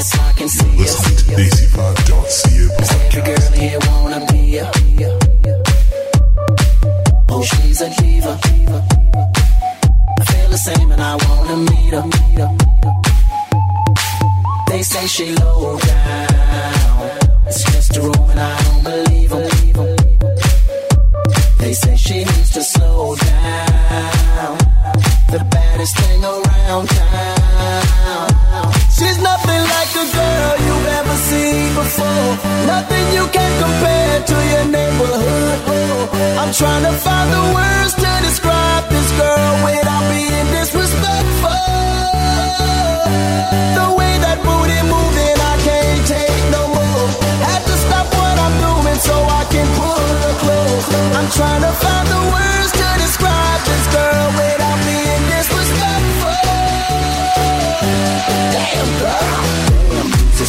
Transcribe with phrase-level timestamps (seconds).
[0.00, 2.60] Yes, I can see Listen to Desi5.ca
[3.04, 4.58] Every girl here wanna be.
[7.28, 7.84] Oh, she's a.
[7.84, 7.90] I
[10.24, 12.04] feel the same and I wanna meet her.
[14.68, 17.10] They say she low down.
[17.46, 18.82] It's just a and I don't.
[21.58, 24.69] They say she needs to slow down.
[25.30, 28.66] The baddest thing around town.
[28.90, 32.34] She's nothing like a girl you've ever seen before.
[32.66, 36.10] Nothing you can compare to your neighborhood.
[36.34, 41.62] I'm trying to find the words to describe this girl without being disrespectful.
[43.78, 47.06] The way that booty moving, I can't take no more.
[47.46, 50.90] Had to stop what I'm doing so I can pull her close.
[51.14, 53.79] I'm trying to find the words to describe this
[58.70, 60.40] Damn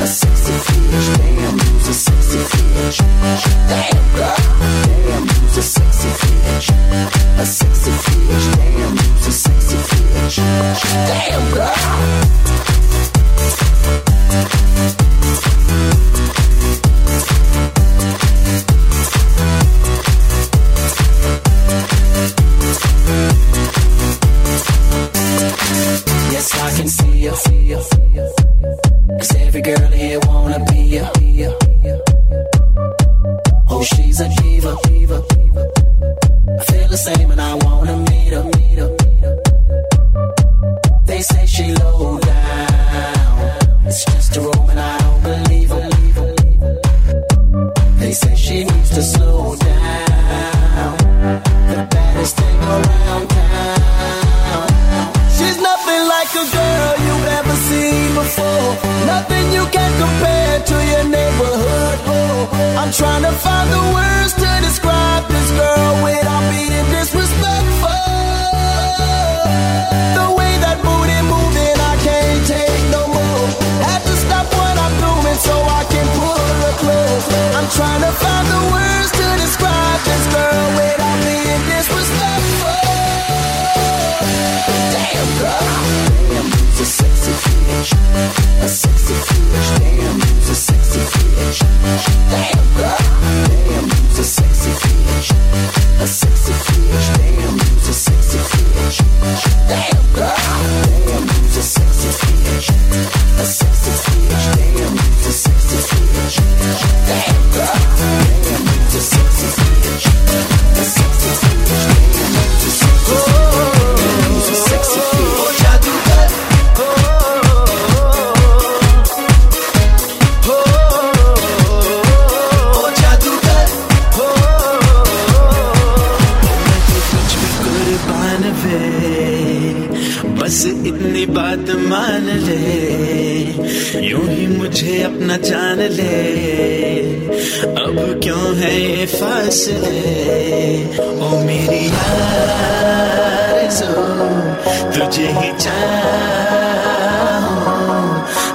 [0.00, 1.16] a sexy bitch.
[1.18, 2.98] Damn, you's a sexy bitch.
[3.68, 4.77] Damn girl,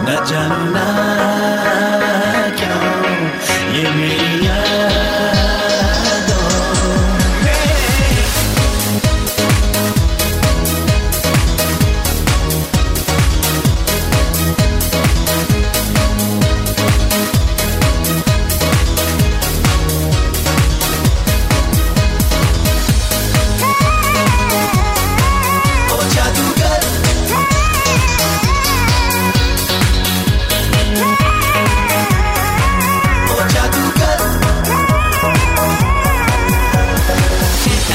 [0.05, 1.32] na janna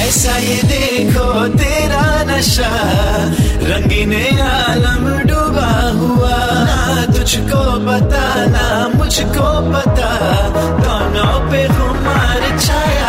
[0.09, 1.27] ऐसा ये देखो
[1.61, 2.71] तेरा नशा,
[3.69, 6.37] रंगीने आलम डूबा हुआ।
[7.13, 8.25] तुझको पता,
[8.55, 8.67] ना
[8.97, 10.11] मुझको पता,
[10.85, 13.08] दोनों पे खुमार छाया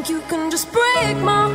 [0.00, 1.49] Think you can just break my